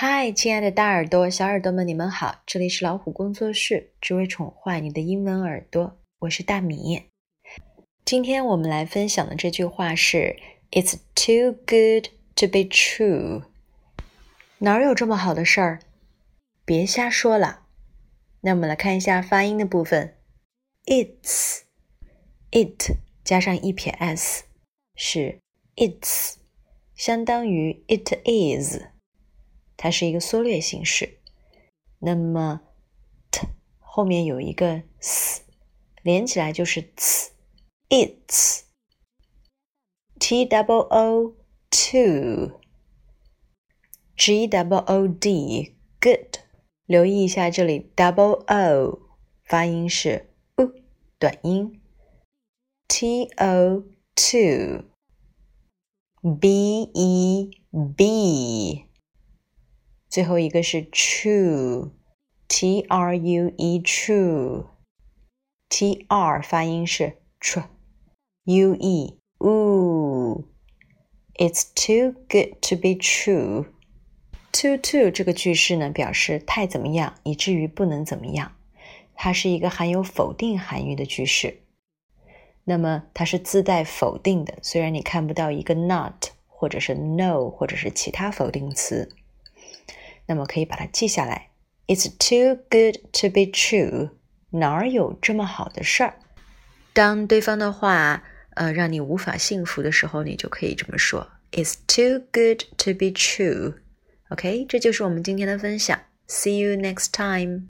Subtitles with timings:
[0.00, 2.40] 嗨，亲爱的大耳朵、小耳朵们，你们好！
[2.46, 5.98] 这里是老虎工作室，只为宠坏你的英文耳朵。
[6.20, 7.02] 我是大米。
[8.04, 10.36] 今天我们来分享的这句话是
[10.70, 13.42] ：“It's too good to be true。”
[14.58, 15.80] 哪有这么好的事儿？
[16.64, 17.62] 别瞎说了。
[18.42, 20.14] 那我们来看一下发音的部分
[20.86, 21.62] ：It's
[22.52, 24.44] it 加上一撇 s
[24.94, 25.40] 是
[25.74, 26.36] It's，
[26.94, 28.84] 相当于 It is。
[29.78, 31.18] 它是一个缩略形式，
[32.00, 32.60] 那么
[33.30, 33.46] t
[33.78, 35.42] 后面有一个 s，
[36.02, 38.64] 连起来就是 ts，its。
[40.18, 41.36] t double o
[41.70, 42.48] two，g
[44.48, 46.40] double o d good。
[46.84, 48.98] 留意一下这里 double o
[49.44, 50.74] 发音是 u
[51.20, 51.80] 短音
[52.88, 53.84] ，t o
[54.16, 54.82] two，b
[56.94, 57.50] e
[57.96, 58.87] b。
[60.08, 64.66] 最后一个是 true，t r u e true，t
[66.08, 70.44] r 发音是 tr，u e u。
[71.34, 73.66] It's too good to be true。
[74.50, 78.56] too too 这个句式呢，表示太怎么样，以至于不能怎么样。
[79.14, 81.60] 它是一个含有否定含义的句式。
[82.64, 89.14] 那么它是自带否定的，虽然你看不到一个 not 或者是 no 或者是其他否定词。
[90.27, 91.49] 那么可以把它记下来。
[91.87, 94.11] It's too good to be true。
[94.51, 96.15] 哪儿有这么好的事儿？
[96.93, 98.23] 当对方的话
[98.55, 105.99] 呃让你无法信服的时候，你就可以这么说：It's too good to be true。OK，这就是我们今天的分享。
[106.27, 107.61] See you next time。